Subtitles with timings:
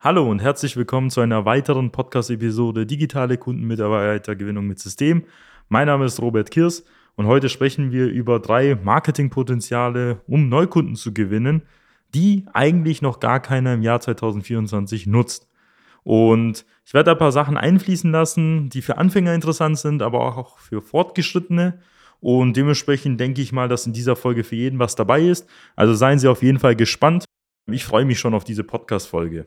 [0.00, 5.24] Hallo und herzlich willkommen zu einer weiteren Podcast-Episode Digitale Kundenmitarbeitergewinnung mit System.
[5.68, 6.84] Mein Name ist Robert Kirs
[7.16, 11.62] und heute sprechen wir über drei Marketingpotenziale, um Neukunden zu gewinnen,
[12.14, 15.48] die eigentlich noch gar keiner im Jahr 2024 nutzt.
[16.04, 20.60] Und ich werde ein paar Sachen einfließen lassen, die für Anfänger interessant sind, aber auch
[20.60, 21.80] für Fortgeschrittene.
[22.20, 25.48] Und dementsprechend denke ich mal, dass in dieser Folge für jeden was dabei ist.
[25.74, 27.24] Also seien Sie auf jeden Fall gespannt.
[27.66, 29.46] Ich freue mich schon auf diese Podcast-Folge.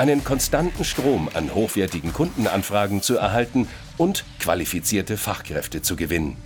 [0.00, 6.38] einen konstanten Strom an hochwertigen Kundenanfragen zu erhalten und qualifizierte Fachkräfte zu gewinnen.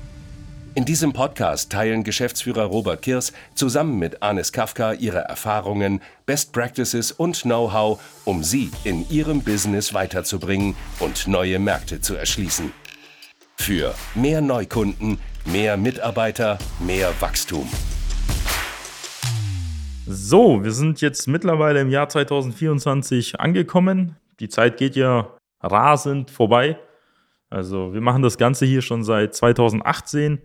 [0.75, 7.13] In diesem Podcast teilen Geschäftsführer Robert Kirs zusammen mit Anis Kafka ihre Erfahrungen, Best Practices
[7.13, 12.73] und Know-how, um sie in ihrem Business weiterzubringen und neue Märkte zu erschließen.
[13.57, 17.71] Für mehr Neukunden, mehr Mitarbeiter, mehr Wachstum.
[20.07, 24.17] So, wir sind jetzt mittlerweile im Jahr 2024 angekommen.
[24.39, 26.79] Die Zeit geht ja rasend vorbei.
[27.49, 30.41] Also wir machen das Ganze hier schon seit 2018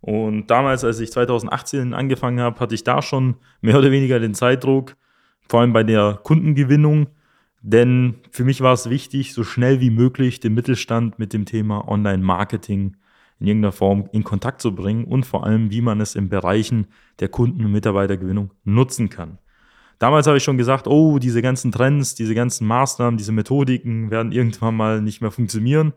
[0.00, 4.34] und damals, als ich 2018 angefangen habe, hatte ich da schon mehr oder weniger den
[4.34, 4.96] Zeitdruck,
[5.48, 7.08] vor allem bei der Kundengewinnung.
[7.62, 11.88] Denn für mich war es wichtig, so schnell wie möglich den Mittelstand mit dem Thema
[11.88, 12.96] Online-Marketing
[13.38, 16.86] in irgendeiner Form in Kontakt zu bringen und vor allem, wie man es in Bereichen
[17.20, 19.38] der Kunden- und Mitarbeitergewinnung nutzen kann.
[19.98, 24.32] Damals habe ich schon gesagt, oh, diese ganzen Trends, diese ganzen Maßnahmen, diese Methodiken werden
[24.32, 25.94] irgendwann mal nicht mehr funktionieren.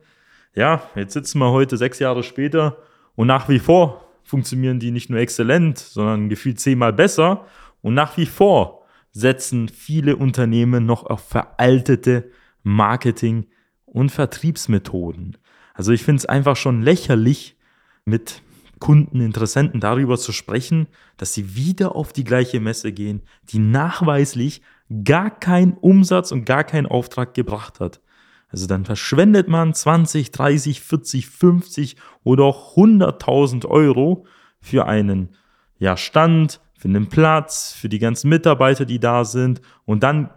[0.55, 2.77] Ja, jetzt sitzen wir heute sechs Jahre später
[3.15, 7.45] und nach wie vor funktionieren die nicht nur exzellent, sondern gefühlt zehnmal besser.
[7.81, 12.31] Und nach wie vor setzen viele Unternehmen noch auf veraltete
[12.63, 13.47] Marketing-
[13.85, 15.37] und Vertriebsmethoden.
[15.79, 17.55] Also ich finde es einfach schon lächerlich,
[18.03, 18.41] mit
[18.79, 24.61] Kunden, Interessenten darüber zu sprechen, dass sie wieder auf die gleiche Messe gehen, die nachweislich
[25.05, 28.01] gar keinen Umsatz und gar keinen Auftrag gebracht hat.
[28.49, 34.25] Also dann verschwendet man 20, 30, 40, 50 oder auch 100.000 Euro
[34.59, 35.29] für einen
[35.77, 39.61] ja, Stand, für einen Platz, für die ganzen Mitarbeiter, die da sind.
[39.85, 40.29] Und dann,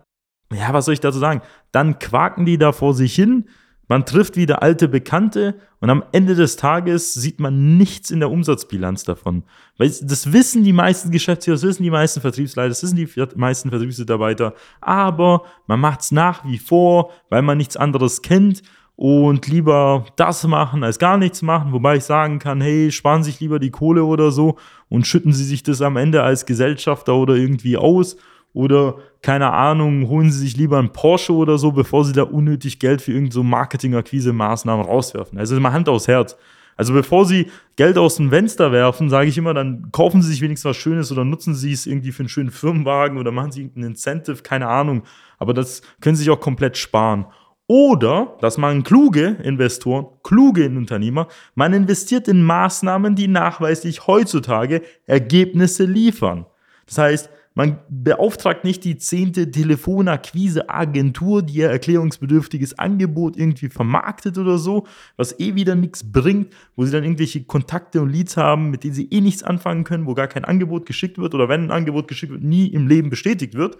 [0.53, 1.43] ja, was soll ich dazu sagen?
[1.73, 3.49] Dann quaken die da vor sich hin,
[3.93, 8.31] man trifft wieder alte Bekannte und am Ende des Tages sieht man nichts in der
[8.31, 9.43] Umsatzbilanz davon.
[9.77, 13.69] Weil das wissen die meisten Geschäftsführer, das wissen die meisten Vertriebsleiter, das wissen die meisten
[13.69, 18.63] Vertriebsmitarbeiter, aber man macht es nach wie vor, weil man nichts anderes kennt
[18.97, 23.41] und lieber das machen als gar nichts machen, wobei ich sagen kann, hey, sparen sich
[23.41, 24.57] lieber die Kohle oder so
[24.89, 28.17] und schütten sie sich das am Ende als Gesellschafter oder irgendwie aus
[28.53, 32.79] oder keine Ahnung, holen Sie sich lieber einen Porsche oder so, bevor Sie da unnötig
[32.79, 35.39] Geld für irgendeine so Marketing-Akquise-Maßnahmen rauswerfen.
[35.39, 36.37] Also mal Hand aufs Herz.
[36.77, 40.41] Also bevor Sie Geld aus dem Fenster werfen, sage ich immer, dann kaufen Sie sich
[40.41, 43.61] wenigstens was Schönes oder nutzen Sie es irgendwie für einen schönen Firmenwagen oder machen Sie
[43.61, 45.03] irgendein Incentive, keine Ahnung.
[45.39, 47.27] Aber das können Sie sich auch komplett sparen.
[47.69, 55.85] Oder, das machen kluge Investoren, kluge Unternehmer, man investiert in Maßnahmen, die nachweislich heutzutage Ergebnisse
[55.85, 56.47] liefern.
[56.87, 64.57] Das heißt, man beauftragt nicht die zehnte Telefonakquise-Agentur, die ihr erklärungsbedürftiges Angebot irgendwie vermarktet oder
[64.57, 64.87] so,
[65.17, 68.95] was eh wieder nichts bringt, wo sie dann irgendwelche Kontakte und Leads haben, mit denen
[68.95, 72.09] sie eh nichts anfangen können, wo gar kein Angebot geschickt wird oder wenn ein Angebot
[72.09, 73.77] geschickt wird, nie im Leben bestätigt wird.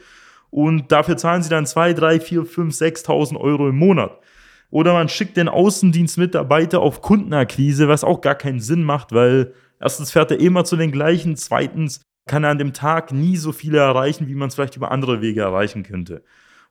[0.51, 4.19] Und dafür zahlen sie dann 2, 3, 4, 5, 6.000 Euro im Monat.
[4.71, 10.11] Oder man schickt den Außendienstmitarbeiter auf Kundenakquise, was auch gar keinen Sinn macht, weil erstens
[10.11, 13.79] fährt er immer zu den gleichen, zweitens kann er an dem Tag nie so viele
[13.79, 16.23] erreichen, wie man es vielleicht über andere Wege erreichen könnte.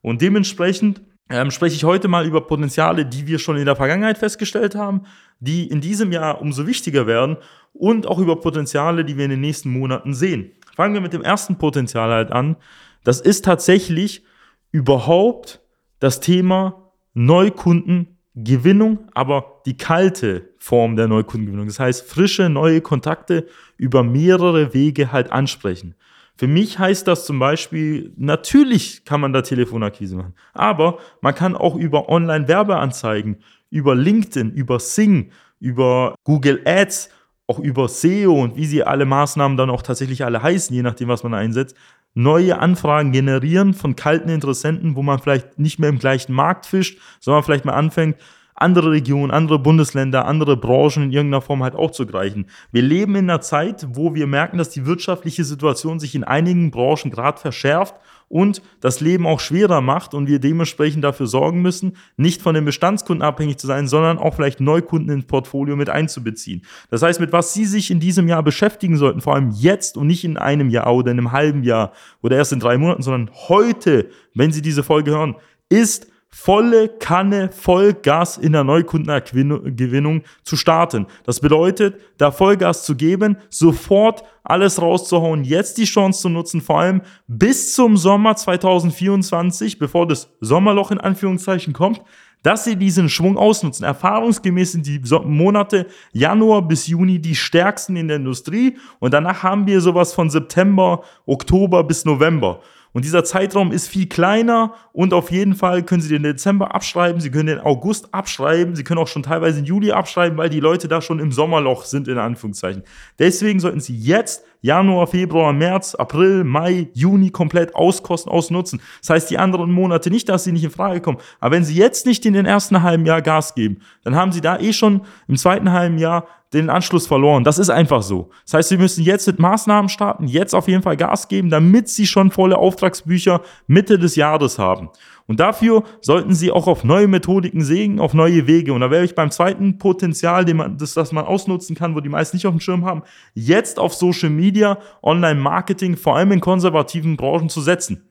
[0.02, 4.18] Und dementsprechend ähm, spreche ich heute mal über Potenziale, die wir schon in der Vergangenheit
[4.18, 5.04] festgestellt haben,
[5.40, 7.38] die in diesem Jahr umso wichtiger werden
[7.74, 10.52] und auch über Potenziale, die wir in den nächsten Monaten sehen.
[10.76, 12.58] Fangen wir mit dem ersten Potenzial halt an.
[13.04, 14.24] Das ist tatsächlich
[14.72, 15.62] überhaupt
[16.00, 21.68] das Thema Neukunden Gewinnung, aber die kalte Form der Neukundengewinnung.
[21.68, 23.48] Das heißt, frische, neue Kontakte
[23.78, 25.96] über mehrere Wege halt ansprechen.
[26.38, 31.56] Für mich heißt das zum Beispiel, natürlich kann man da Telefonakquise machen, aber man kann
[31.56, 33.38] auch über Online-Werbeanzeigen,
[33.70, 37.10] über LinkedIn, über Sing, über Google Ads,
[37.48, 41.10] auch über SEO und wie sie alle Maßnahmen dann auch tatsächlich alle heißen, je nachdem,
[41.10, 41.76] was man einsetzt,
[42.14, 47.00] neue Anfragen generieren von kalten Interessenten, wo man vielleicht nicht mehr im gleichen Markt fischt,
[47.20, 48.18] sondern vielleicht mal anfängt,
[48.62, 52.46] andere Regionen, andere Bundesländer, andere Branchen in irgendeiner Form halt auch zu greifen.
[52.72, 56.70] Wir leben in einer Zeit, wo wir merken, dass die wirtschaftliche Situation sich in einigen
[56.70, 57.96] Branchen gerade verschärft
[58.32, 62.66] und das Leben auch schwerer macht und wir dementsprechend dafür sorgen müssen, nicht von den
[62.66, 66.64] Bestandskunden abhängig zu sein, sondern auch vielleicht Neukunden ins Portfolio mit einzubeziehen.
[66.90, 70.08] Das heißt, mit was Sie sich in diesem Jahr beschäftigen sollten, vor allem jetzt und
[70.08, 71.92] nicht in einem Jahr oder in einem halben Jahr
[72.22, 75.36] oder erst in drei Monaten, sondern heute, wenn Sie diese Folge hören,
[75.70, 81.08] ist volle Kanne, Vollgas in der Neukundengewinnung zu starten.
[81.26, 86.80] Das bedeutet, da Vollgas zu geben, sofort alles rauszuhauen, jetzt die Chance zu nutzen, vor
[86.80, 92.02] allem bis zum Sommer 2024, bevor das Sommerloch in Anführungszeichen kommt,
[92.44, 93.86] dass sie diesen Schwung ausnutzen.
[93.86, 99.68] Erfahrungsgemäß sind die Monate Januar bis Juni die stärksten in der Industrie und danach haben
[99.68, 102.62] wir sowas von September, Oktober bis November.
[102.94, 107.22] Und dieser Zeitraum ist viel kleiner und auf jeden Fall können Sie den Dezember abschreiben,
[107.22, 110.60] Sie können den August abschreiben, Sie können auch schon teilweise den Juli abschreiben, weil die
[110.60, 112.84] Leute da schon im Sommerloch sind, in Anführungszeichen.
[113.18, 118.82] Deswegen sollten Sie jetzt Januar, Februar, März, April, Mai, Juni komplett auskosten, ausnutzen.
[119.02, 121.18] Das heißt, die anderen Monate nicht, dass sie nicht in Frage kommen.
[121.40, 124.42] Aber wenn Sie jetzt nicht in den ersten halben Jahr Gas geben, dann haben Sie
[124.42, 127.44] da eh schon im zweiten halben Jahr den Anschluss verloren.
[127.44, 128.30] Das ist einfach so.
[128.46, 131.88] Das heißt, Sie müssen jetzt mit Maßnahmen starten, jetzt auf jeden Fall Gas geben, damit
[131.90, 134.90] Sie schon volle Auftragsbücher Mitte des Jahres haben.
[135.32, 138.74] Und dafür sollten Sie auch auf neue Methodiken sägen, auf neue Wege.
[138.74, 142.02] Und da wäre ich beim zweiten Potenzial, den man, das, das man ausnutzen kann, wo
[142.02, 146.42] die meisten nicht auf dem Schirm haben, jetzt auf Social Media, Online-Marketing, vor allem in
[146.42, 148.11] konservativen Branchen zu setzen.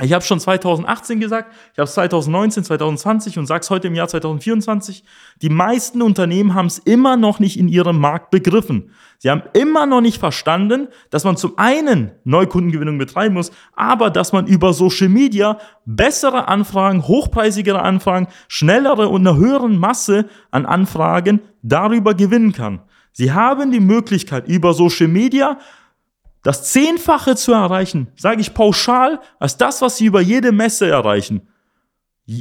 [0.00, 3.94] Ich habe schon 2018 gesagt, ich habe es 2019, 2020 und sage es heute im
[3.94, 5.04] Jahr 2024.
[5.42, 8.90] Die meisten Unternehmen haben es immer noch nicht in ihrem Markt begriffen.
[9.18, 14.32] Sie haben immer noch nicht verstanden, dass man zum einen Neukundengewinnung betreiben muss, aber dass
[14.32, 21.42] man über Social Media bessere Anfragen, hochpreisigere Anfragen, schnellere und eine höhere Masse an Anfragen
[21.60, 22.80] darüber gewinnen kann.
[23.12, 25.58] Sie haben die Möglichkeit, über Social Media
[26.42, 31.48] das Zehnfache zu erreichen, sage ich pauschal, als das, was sie über jede Messe erreichen.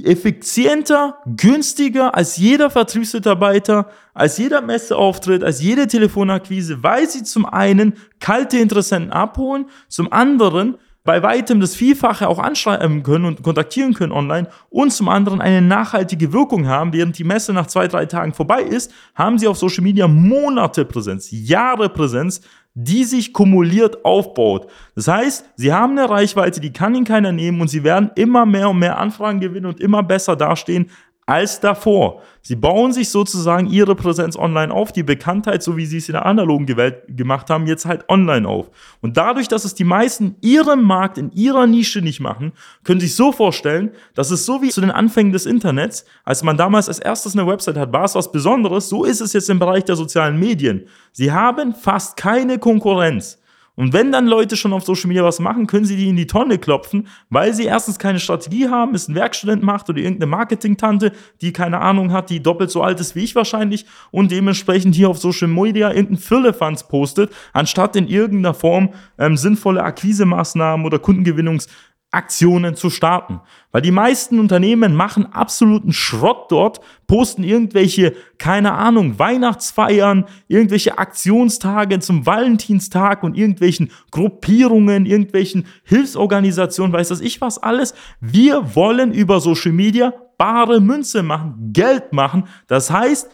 [0.03, 7.95] Effizienter, günstiger als jeder Vertriebsmitarbeiter, als jeder Messeauftritt, als jede Telefonakquise, weil sie zum einen
[8.19, 14.11] kalte Interessenten abholen, zum anderen bei weitem das Vielfache auch anschreiben können und kontaktieren können
[14.11, 18.33] online und zum anderen eine nachhaltige Wirkung haben, während die Messe nach zwei, drei Tagen
[18.33, 22.41] vorbei ist, haben sie auf Social Media Monate Präsenz, Jahre Präsenz,
[22.73, 24.67] die sich kumuliert aufbaut.
[24.95, 28.45] Das heißt, sie haben eine Reichweite, die kann ihnen keiner nehmen und sie werden immer
[28.45, 30.89] mehr und mehr Anfragen gewinnen und immer besser dastehen
[31.25, 32.21] als davor.
[32.41, 36.13] Sie bauen sich sozusagen ihre Präsenz online auf, die Bekanntheit, so wie sie es in
[36.13, 38.71] der analogen Welt gemacht haben, jetzt halt online auf.
[39.01, 42.53] Und dadurch, dass es die meisten ihrem Markt, in ihrer Nische nicht machen,
[42.83, 46.57] können sich so vorstellen, dass es so wie zu den Anfängen des Internets, als man
[46.57, 49.59] damals als erstes eine Website hat, war es was Besonderes, so ist es jetzt im
[49.59, 50.87] Bereich der sozialen Medien.
[51.11, 53.40] Sie haben fast keine Konkurrenz.
[53.75, 56.27] Und wenn dann Leute schon auf Social Media was machen, können sie die in die
[56.27, 61.13] Tonne klopfen, weil sie erstens keine Strategie haben, es ein Werkstudent macht oder irgendeine Marketing-Tante,
[61.39, 65.09] die keine Ahnung hat, die doppelt so alt ist wie ich wahrscheinlich und dementsprechend hier
[65.09, 71.69] auf Social Media irgendein Firlefanz postet, anstatt in irgendeiner Form ähm, sinnvolle Akquisemaßnahmen oder Kundengewinnungs-
[72.11, 73.39] Aktionen zu starten.
[73.71, 81.99] Weil die meisten Unternehmen machen absoluten Schrott dort, posten irgendwelche, keine Ahnung, Weihnachtsfeiern, irgendwelche Aktionstage
[81.99, 87.93] zum Valentinstag und irgendwelchen Gruppierungen, irgendwelchen Hilfsorganisationen, weiß das ich was alles.
[88.19, 92.43] Wir wollen über Social Media bare Münze machen, Geld machen.
[92.67, 93.29] Das heißt,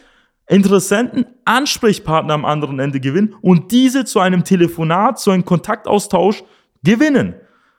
[0.46, 6.42] Interessenten, Ansprechpartner am anderen Ende gewinnen und diese zu einem Telefonat, zu einem Kontaktaustausch
[6.82, 7.34] gewinnen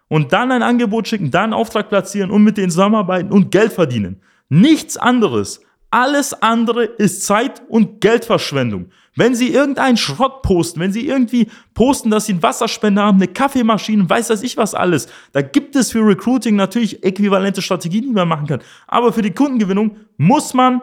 [0.10, 3.72] und dann ein Angebot schicken, dann einen Auftrag platzieren und mit denen zusammenarbeiten und Geld
[3.72, 4.20] verdienen.
[4.50, 5.62] Nichts anderes.
[5.92, 8.90] Alles andere ist Zeit- und Geldverschwendung.
[9.16, 13.28] Wenn Sie irgendeinen Schrott posten, wenn Sie irgendwie posten, dass Sie einen Wasserspender haben, eine
[13.28, 18.12] Kaffeemaschine, weiß das ich was alles, da gibt es für Recruiting natürlich äquivalente Strategien, die
[18.12, 18.62] man machen kann.
[18.88, 20.82] Aber für die Kundengewinnung muss man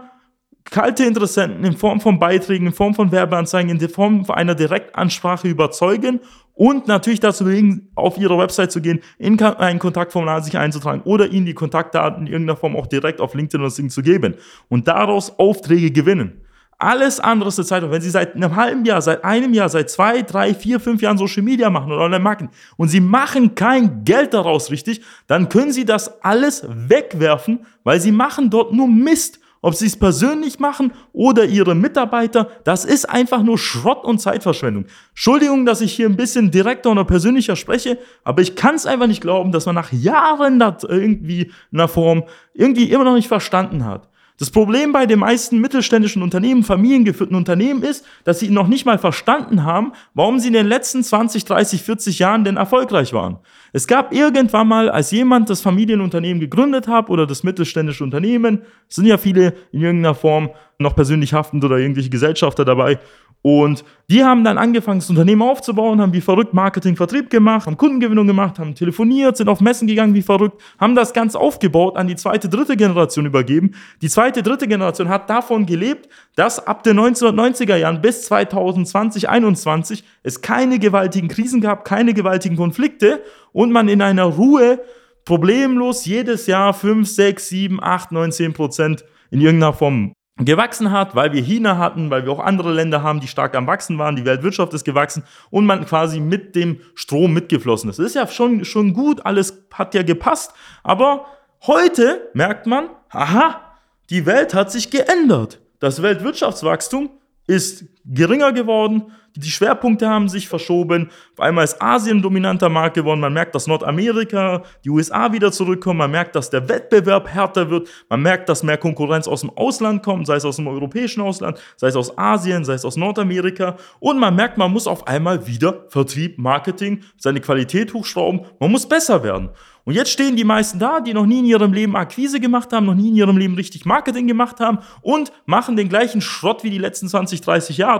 [0.70, 6.20] kalte Interessenten in Form von Beiträgen, in Form von Werbeanzeigen, in Form einer Direktansprache überzeugen
[6.54, 11.28] und natürlich dazu bewegen, auf ihre Website zu gehen, in ein Kontaktformular sich einzutragen oder
[11.28, 14.34] ihnen die Kontaktdaten in irgendeiner Form auch direkt auf LinkedIn oder Ding zu geben
[14.68, 16.40] und daraus Aufträge gewinnen.
[16.78, 17.90] Alles andere ist eine Zeitung.
[17.90, 21.16] Wenn Sie seit einem halben Jahr, seit einem Jahr, seit zwei, drei, vier, fünf Jahren
[21.16, 25.86] Social Media machen oder Online-Marketing und Sie machen kein Geld daraus richtig, dann können Sie
[25.86, 29.40] das alles wegwerfen, weil Sie machen dort nur Mist.
[29.66, 34.84] Ob Sie es persönlich machen oder Ihre Mitarbeiter, das ist einfach nur Schrott und Zeitverschwendung.
[35.08, 39.08] Entschuldigung, dass ich hier ein bisschen direkter oder persönlicher spreche, aber ich kann es einfach
[39.08, 42.22] nicht glauben, dass man nach Jahren das irgendwie in einer Form
[42.54, 44.08] irgendwie immer noch nicht verstanden hat.
[44.38, 48.98] Das Problem bei den meisten mittelständischen Unternehmen, familiengeführten Unternehmen ist, dass sie noch nicht mal
[48.98, 53.38] verstanden haben, warum sie in den letzten 20, 30, 40 Jahren denn erfolgreich waren.
[53.72, 59.06] Es gab irgendwann mal, als jemand das Familienunternehmen gegründet hat oder das mittelständische Unternehmen, sind
[59.06, 62.98] ja viele in irgendeiner Form noch persönlich haftend oder irgendwelche Gesellschafter dabei,
[63.42, 67.76] und die haben dann angefangen, das Unternehmen aufzubauen, haben wie verrückt Marketing, Vertrieb gemacht, haben
[67.76, 72.08] Kundengewinnung gemacht, haben telefoniert, sind auf Messen gegangen wie verrückt, haben das Ganze aufgebaut, an
[72.08, 73.74] die zweite, dritte Generation übergeben.
[74.02, 80.04] Die zweite, dritte Generation hat davon gelebt, dass ab den 1990er Jahren bis 2020, 2021
[80.22, 84.80] es keine gewaltigen Krisen gab, keine gewaltigen Konflikte und man in einer Ruhe
[85.24, 91.14] problemlos jedes Jahr 5, 6, 7, 8, 9, 10 Prozent in irgendeiner Form gewachsen hat,
[91.14, 94.16] weil wir China hatten, weil wir auch andere Länder haben, die stark am Wachsen waren,
[94.16, 97.98] die Weltwirtschaft ist gewachsen und man quasi mit dem Strom mitgeflossen ist.
[97.98, 100.52] Das ist ja schon, schon gut, alles hat ja gepasst,
[100.82, 101.24] aber
[101.66, 103.62] heute merkt man, aha,
[104.10, 105.60] die Welt hat sich geändert.
[105.80, 107.10] Das Weltwirtschaftswachstum
[107.46, 111.10] ist geringer geworden, die Schwerpunkte haben sich verschoben.
[111.34, 113.20] Auf einmal ist Asien dominanter Markt geworden.
[113.20, 115.98] Man merkt, dass Nordamerika, die USA wieder zurückkommen.
[115.98, 117.88] Man merkt, dass der Wettbewerb härter wird.
[118.08, 121.58] Man merkt, dass mehr Konkurrenz aus dem Ausland kommt, sei es aus dem europäischen Ausland,
[121.76, 123.76] sei es aus Asien, sei es aus Nordamerika.
[124.00, 128.40] Und man merkt, man muss auf einmal wieder Vertrieb, Marketing, seine Qualität hochschrauben.
[128.58, 129.50] Man muss besser werden.
[129.86, 132.86] Und jetzt stehen die meisten da, die noch nie in ihrem Leben Akquise gemacht haben,
[132.86, 136.70] noch nie in ihrem Leben richtig Marketing gemacht haben und machen den gleichen Schrott wie
[136.70, 137.95] die letzten 20, 30 Jahre,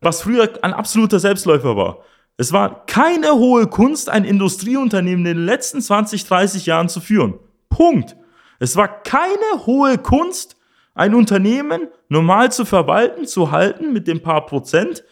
[0.00, 1.98] was früher ein absoluter Selbstläufer war.
[2.36, 7.34] Es war keine hohe Kunst, ein Industrieunternehmen in den letzten 20, 30 Jahren zu führen.
[7.68, 8.16] Punkt.
[8.58, 10.56] Es war keine hohe Kunst,
[10.94, 15.04] ein Unternehmen normal zu verwalten, zu halten mit dem paar Prozent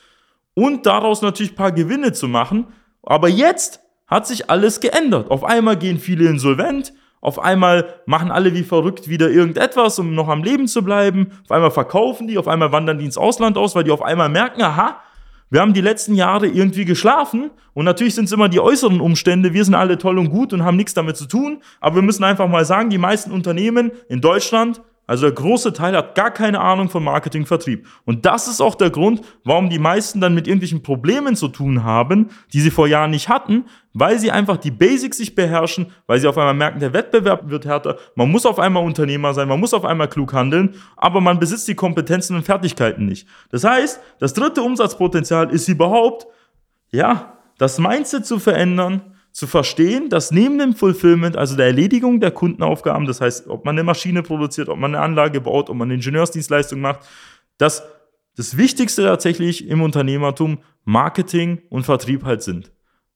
[0.55, 2.69] und daraus natürlich paar Gewinne zu machen.
[3.03, 5.31] Aber jetzt hat sich alles geändert.
[5.31, 10.29] Auf einmal gehen viele insolvent, auf einmal machen alle wie verrückt wieder irgendetwas, um noch
[10.29, 11.29] am Leben zu bleiben.
[11.45, 14.29] Auf einmal verkaufen die, auf einmal wandern die ins Ausland aus, weil die auf einmal
[14.29, 15.01] merken, aha,
[15.49, 19.53] wir haben die letzten Jahre irgendwie geschlafen und natürlich sind es immer die äußeren Umstände.
[19.53, 21.63] Wir sind alle toll und gut und haben nichts damit zu tun.
[21.81, 25.97] Aber wir müssen einfach mal sagen, die meisten Unternehmen in Deutschland also der große Teil
[25.97, 27.87] hat gar keine Ahnung von Marketing, Vertrieb.
[28.05, 31.83] Und das ist auch der Grund, warum die meisten dann mit irgendwelchen Problemen zu tun
[31.83, 36.21] haben, die sie vor Jahren nicht hatten, weil sie einfach die Basics sich beherrschen, weil
[36.21, 39.59] sie auf einmal merken, der Wettbewerb wird härter, man muss auf einmal Unternehmer sein, man
[39.61, 43.27] muss auf einmal klug handeln, aber man besitzt die Kompetenzen und Fertigkeiten nicht.
[43.51, 46.27] Das heißt, das dritte Umsatzpotenzial ist überhaupt,
[46.93, 52.31] ja, das Mindset zu verändern, zu verstehen, dass neben dem Fulfillment, also der Erledigung der
[52.31, 55.87] Kundenaufgaben, das heißt, ob man eine Maschine produziert, ob man eine Anlage baut, ob man
[55.87, 57.01] eine Ingenieursdienstleistung macht,
[57.57, 57.83] dass
[58.37, 62.73] das Wichtigste tatsächlich im Unternehmertum Marketing und Vertrieb halt sind.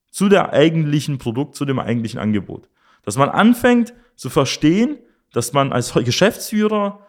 [0.09, 2.67] Zu der eigentlichen Produkt, zu dem eigentlichen Angebot.
[3.03, 4.97] Dass man anfängt zu verstehen,
[5.33, 7.05] dass man als Geschäftsführer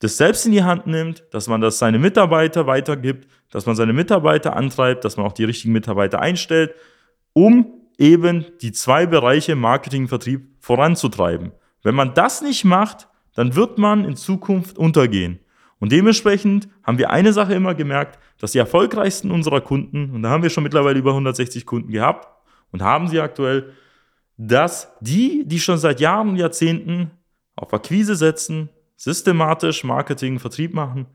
[0.00, 3.92] das selbst in die Hand nimmt, dass man das seine Mitarbeiter weitergibt, dass man seine
[3.92, 6.74] Mitarbeiter antreibt, dass man auch die richtigen Mitarbeiter einstellt,
[7.34, 11.52] um eben die zwei Bereiche Marketing, Vertrieb voranzutreiben.
[11.82, 15.38] Wenn man das nicht macht, dann wird man in Zukunft untergehen.
[15.78, 20.30] Und dementsprechend haben wir eine Sache immer gemerkt, dass die erfolgreichsten unserer Kunden, und da
[20.30, 22.28] haben wir schon mittlerweile über 160 Kunden gehabt
[22.72, 23.72] und haben sie aktuell,
[24.36, 27.12] dass die, die schon seit Jahren und Jahrzehnten
[27.54, 31.06] auf Akquise setzen, systematisch Marketing, Vertrieb machen,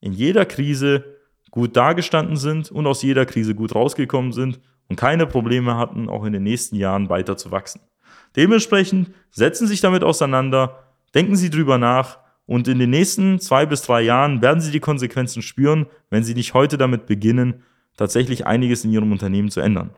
[0.00, 1.04] in jeder Krise
[1.50, 4.60] gut dargestanden sind und aus jeder Krise gut rausgekommen sind
[4.90, 7.80] und keine Probleme hatten, auch in den nächsten Jahren weiter zu wachsen.
[8.36, 13.64] Dementsprechend setzen Sie sich damit auseinander, denken Sie drüber nach und in den nächsten zwei
[13.64, 17.62] bis drei Jahren werden Sie die Konsequenzen spüren, wenn Sie nicht heute damit beginnen,
[17.96, 19.90] tatsächlich einiges in Ihrem Unternehmen zu ändern.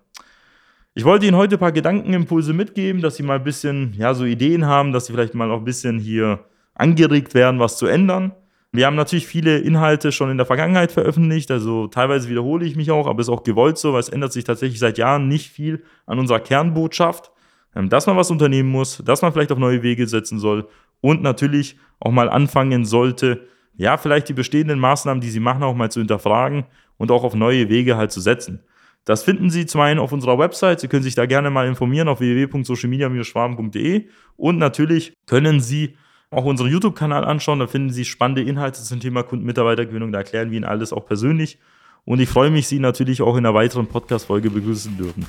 [0.95, 4.25] Ich wollte Ihnen heute ein paar Gedankenimpulse mitgeben, dass Sie mal ein bisschen, ja, so
[4.25, 6.45] Ideen haben, dass Sie vielleicht mal auch ein bisschen hier
[6.75, 8.33] angeregt werden, was zu ändern.
[8.75, 12.91] Wir haben natürlich viele Inhalte schon in der Vergangenheit veröffentlicht, also teilweise wiederhole ich mich
[12.91, 15.85] auch, aber ist auch gewollt so, weil es ändert sich tatsächlich seit Jahren nicht viel
[16.07, 17.31] an unserer Kernbotschaft,
[17.77, 20.69] ähm, dass man was unternehmen muss, dass man vielleicht auf neue Wege setzen soll
[21.03, 25.75] und natürlich auch mal anfangen sollte, ja, vielleicht die bestehenden Maßnahmen, die Sie machen, auch
[25.75, 26.65] mal zu hinterfragen
[26.97, 28.61] und auch auf neue Wege halt zu setzen.
[29.05, 30.81] Das finden Sie zum einen auf unserer Website.
[30.81, 34.07] Sie können sich da gerne mal informieren auf www.socialmedia-schwaben.de.
[34.37, 35.97] Und natürlich können Sie
[36.33, 37.59] auch unseren YouTube-Kanal anschauen.
[37.59, 40.13] Da finden Sie spannende Inhalte zum Thema Kundenmitarbeitergewinnung.
[40.13, 41.59] Da erklären wir Ihnen alles auch persönlich.
[42.05, 45.27] Und ich freue mich, Sie natürlich auch in einer weiteren Podcast-Folge begrüßen dürfen.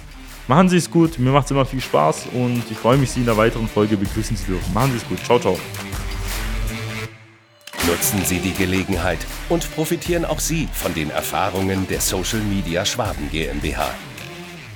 [0.47, 3.21] Machen Sie es gut, mir macht es immer viel Spaß und ich freue mich, Sie
[3.21, 4.73] in einer weiteren Folge begrüßen zu dürfen.
[4.73, 5.19] Machen Sie es gut.
[5.23, 5.57] Ciao, ciao.
[7.87, 9.19] Nutzen Sie die Gelegenheit
[9.49, 13.93] und profitieren auch Sie von den Erfahrungen der Social Media Schwaben GmbH.